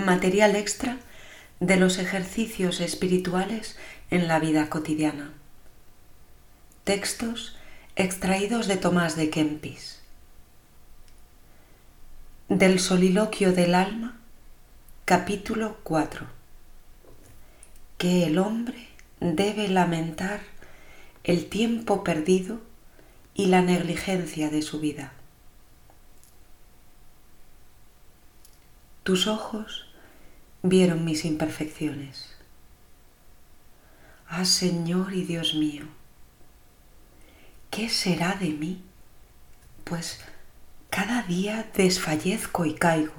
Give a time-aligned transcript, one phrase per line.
[0.00, 0.98] material extra
[1.60, 3.76] de los ejercicios espirituales
[4.10, 5.32] en la vida cotidiana.
[6.84, 7.56] Textos
[7.96, 10.00] extraídos de Tomás de Kempis.
[12.48, 14.16] Del soliloquio del alma,
[15.04, 16.26] capítulo 4.
[17.98, 18.88] Que el hombre
[19.20, 20.40] debe lamentar
[21.24, 22.60] el tiempo perdido
[23.34, 25.12] y la negligencia de su vida.
[29.02, 29.89] Tus ojos
[30.62, 32.28] vieron mis imperfecciones.
[34.28, 35.84] Ah, Señor y Dios mío,
[37.70, 38.82] ¿qué será de mí?
[39.84, 40.20] Pues
[40.88, 43.14] cada día desfallezco y caigo.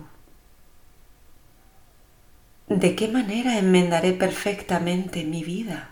[2.68, 5.90] ¿De qué manera enmendaré perfectamente mi vida?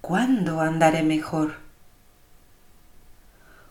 [0.00, 1.56] ¿Cuándo andaré mejor?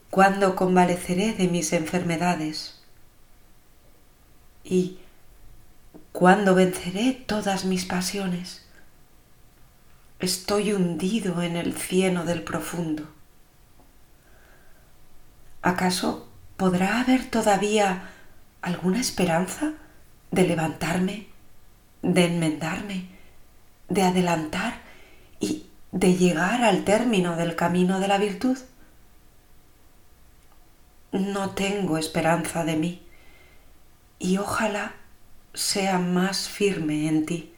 [0.10, 2.82] ¿Cuándo convaleceré de mis enfermedades?
[4.66, 5.00] ¿Y
[6.22, 8.64] cuándo venceré todas mis pasiones?
[10.20, 13.10] Estoy hundido en el cieno del profundo.
[15.64, 18.04] ¿Acaso podrá haber todavía
[18.62, 19.74] alguna esperanza
[20.30, 21.26] de levantarme,
[22.04, 23.08] de enmendarme,
[23.90, 24.76] de adelantar
[25.40, 28.60] y de llegar al término del camino de la virtud?
[31.14, 33.08] No tengo esperanza de mí
[34.20, 35.01] y ojalá
[35.54, 37.54] sea más firme en ti.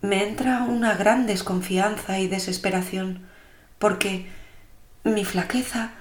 [0.00, 3.26] Me entra una gran desconfianza y desesperación
[3.78, 4.26] porque
[5.04, 5.92] mi flaqueza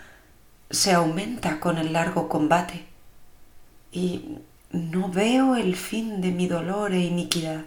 [0.70, 2.86] se aumenta con el largo combate
[3.92, 4.40] y
[4.72, 7.64] no veo el fin de mi dolor e iniquidad.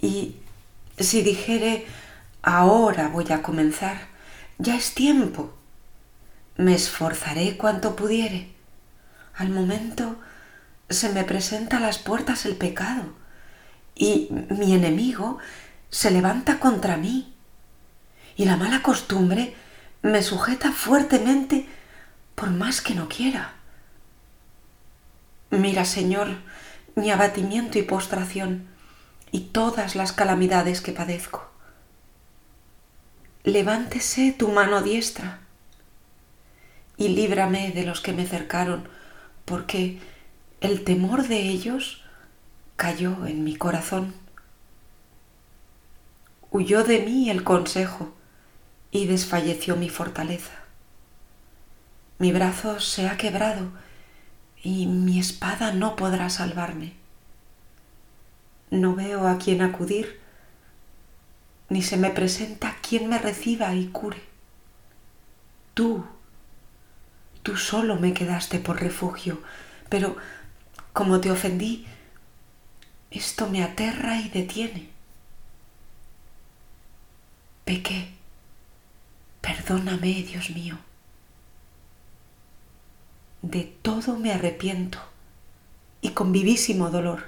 [0.00, 0.36] Y
[0.98, 1.86] si dijere,
[2.42, 4.06] ahora voy a comenzar,
[4.58, 5.52] ya es tiempo,
[6.56, 8.53] me esforzaré cuanto pudiere.
[9.36, 10.16] Al momento
[10.88, 13.02] se me presenta a las puertas el pecado
[13.94, 15.38] y mi enemigo
[15.90, 17.34] se levanta contra mí
[18.36, 19.54] y la mala costumbre
[20.02, 21.66] me sujeta fuertemente
[22.34, 23.54] por más que no quiera.
[25.50, 26.36] Mira, Señor,
[26.96, 28.66] mi abatimiento y postración
[29.30, 31.48] y todas las calamidades que padezco.
[33.44, 35.40] Levántese tu mano diestra
[36.96, 38.88] y líbrame de los que me cercaron,
[39.44, 40.00] porque
[40.60, 42.02] el temor de ellos
[42.76, 44.14] cayó en mi corazón.
[46.50, 48.14] Huyó de mí el consejo
[48.90, 50.52] y desfalleció mi fortaleza.
[52.18, 53.70] Mi brazo se ha quebrado
[54.62, 56.94] y mi espada no podrá salvarme.
[58.70, 60.20] No veo a quien acudir,
[61.68, 64.22] ni se me presenta quien me reciba y cure.
[65.74, 66.04] Tú,
[67.44, 69.42] Tú solo me quedaste por refugio,
[69.90, 70.16] pero
[70.94, 71.86] como te ofendí,
[73.10, 74.88] esto me aterra y detiene.
[77.66, 78.14] Pequé.
[79.42, 80.78] Perdóname, Dios mío.
[83.42, 84.98] De todo me arrepiento
[86.00, 87.24] y con vivísimo dolor.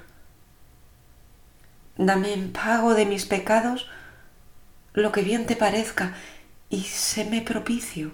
[1.95, 3.87] Dame en pago de mis pecados
[4.93, 6.15] lo que bien te parezca
[6.71, 8.13] y séme propicio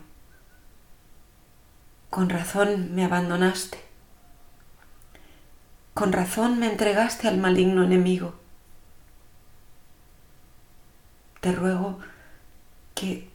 [2.14, 3.80] con razón me abandonaste.
[5.96, 8.36] Con razón me entregaste al maligno enemigo.
[11.42, 11.98] Te ruego
[12.94, 13.28] que,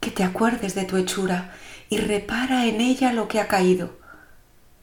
[0.00, 1.54] que te acuerdes de tu hechura
[1.88, 3.96] y repara en ella lo que ha caído,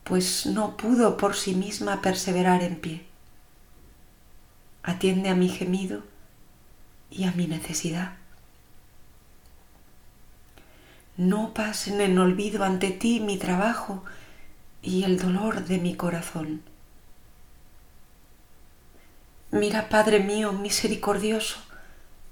[0.06, 3.06] pues no pudo por sí misma perseverar en pie.
[4.84, 6.04] Atiende a mi gemido
[7.12, 8.14] y a mi necesidad
[11.18, 14.04] no pasen en olvido ante ti mi trabajo
[14.84, 16.62] y el dolor de mi corazón.
[19.50, 21.58] Mira, Padre mío, misericordioso,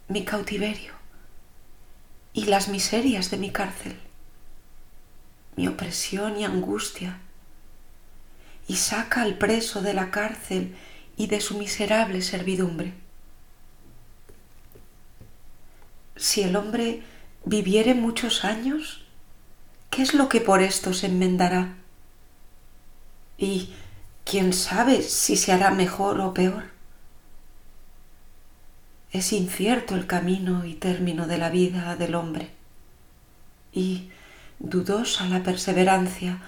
[0.08, 0.94] mi cautiverio
[2.34, 3.98] y las miserias de mi cárcel,
[5.56, 7.20] mi opresión y angustia,
[8.68, 10.76] y saca al preso de la cárcel
[11.18, 12.94] y de su miserable servidumbre.
[16.16, 17.02] Si el hombre
[17.46, 19.06] viviere muchos años,
[19.90, 21.76] ¿qué es lo que por esto se enmendará?
[23.38, 23.74] Y
[24.24, 26.66] quién sabe si se hará mejor o peor.
[29.12, 32.52] Es incierto el camino y término de la vida del hombre,
[33.72, 34.10] y
[34.60, 36.40] dudosa la perseverancia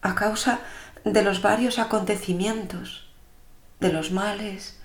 [0.00, 0.60] a causa
[1.04, 3.08] de los varios acontecimientos,
[3.80, 4.78] de los males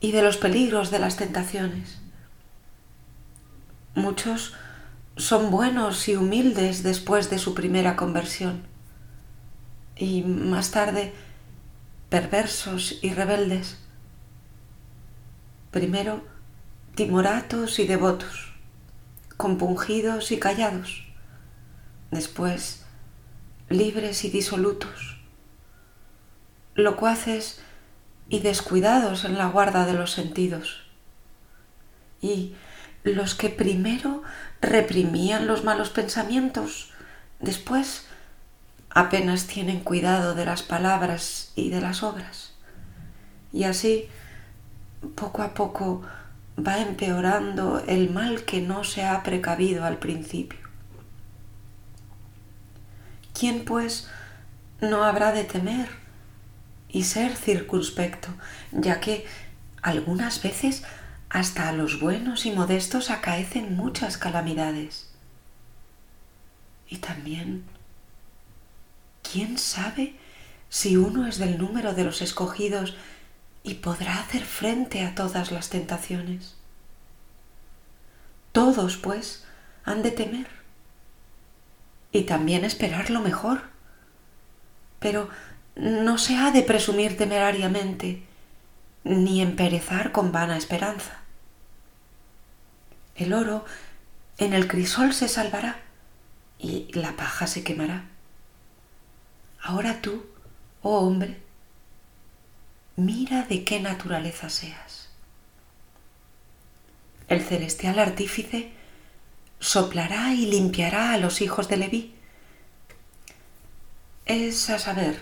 [0.00, 1.98] y de los peligros de las tentaciones.
[3.94, 4.54] Muchos
[5.18, 8.62] son buenos y humildes después de su primera conversión,
[9.96, 11.12] y más tarde
[12.08, 13.78] perversos y rebeldes.
[15.72, 16.24] Primero
[16.94, 18.54] timoratos y devotos,
[19.36, 21.04] compungidos y callados,
[22.12, 22.86] después
[23.68, 25.20] libres y disolutos,
[26.74, 27.60] locuaces
[28.28, 30.84] y descuidados en la guarda de los sentidos,
[32.20, 32.54] y
[33.04, 34.22] los que primero
[34.60, 36.92] reprimían los malos pensamientos,
[37.40, 38.06] después
[38.90, 42.54] apenas tienen cuidado de las palabras y de las obras.
[43.52, 44.08] Y así,
[45.14, 46.02] poco a poco,
[46.58, 50.58] va empeorando el mal que no se ha precavido al principio.
[53.32, 54.08] ¿Quién, pues,
[54.80, 55.88] no habrá de temer
[56.88, 58.28] y ser circunspecto,
[58.72, 59.26] ya que
[59.82, 60.84] algunas veces
[61.30, 65.10] hasta a los buenos y modestos acaecen muchas calamidades.
[66.88, 67.64] Y también,
[69.30, 70.14] ¿quién sabe
[70.70, 72.96] si uno es del número de los escogidos
[73.62, 76.56] y podrá hacer frente a todas las tentaciones?
[78.52, 79.44] Todos, pues,
[79.84, 80.48] han de temer
[82.10, 83.62] y también esperar lo mejor.
[84.98, 85.28] Pero
[85.76, 88.22] no se ha de presumir temerariamente,
[89.04, 91.17] ni emperezar con vana esperanza.
[93.18, 93.64] El oro
[94.38, 95.80] en el crisol se salvará
[96.58, 98.04] y la paja se quemará.
[99.60, 100.24] Ahora tú,
[100.82, 101.40] oh hombre,
[102.94, 105.10] mira de qué naturaleza seas.
[107.26, 108.70] El celestial artífice
[109.58, 112.14] soplará y limpiará a los hijos de Leví.
[114.26, 115.20] Es a saber,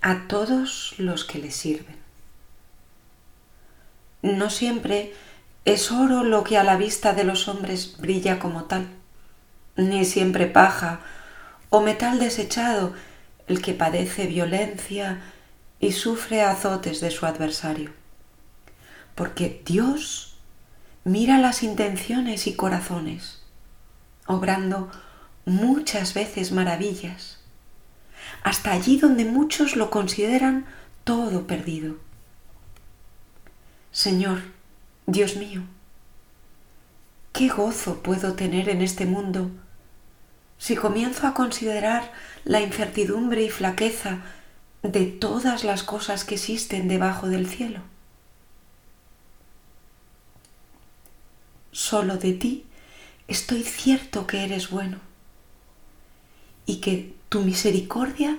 [0.00, 2.00] a todos los que le sirven.
[4.22, 5.12] No siempre
[5.64, 8.88] es oro lo que a la vista de los hombres brilla como tal,
[9.76, 11.00] ni siempre paja
[11.70, 12.94] o metal desechado
[13.46, 15.22] el que padece violencia
[15.78, 17.90] y sufre azotes de su adversario.
[19.14, 20.36] Porque Dios
[21.04, 23.42] mira las intenciones y corazones,
[24.26, 24.90] obrando
[25.44, 27.38] muchas veces maravillas,
[28.42, 30.66] hasta allí donde muchos lo consideran
[31.04, 31.96] todo perdido.
[33.90, 34.42] Señor,
[35.06, 35.62] Dios mío,
[37.32, 39.50] ¿qué gozo puedo tener en este mundo
[40.58, 42.12] si comienzo a considerar
[42.44, 44.20] la incertidumbre y flaqueza
[44.84, 47.80] de todas las cosas que existen debajo del cielo?
[51.72, 52.64] Solo de ti
[53.26, 54.98] estoy cierto que eres bueno
[56.64, 58.38] y que tu misericordia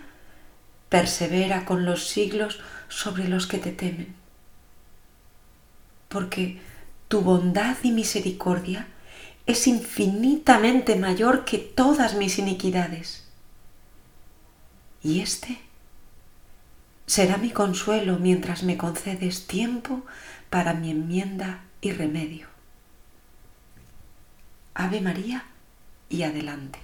[0.87, 4.22] persevera con los siglos sobre los que te temen
[6.13, 6.59] porque
[7.07, 8.87] tu bondad y misericordia
[9.47, 13.27] es infinitamente mayor que todas mis iniquidades.
[15.01, 15.59] Y este
[17.07, 20.03] será mi consuelo mientras me concedes tiempo
[20.49, 22.47] para mi enmienda y remedio.
[24.75, 25.45] Ave María
[26.09, 26.79] y adelante.